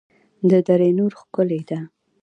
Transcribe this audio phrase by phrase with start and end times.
[0.49, 1.79] د دره نور ښکلې ده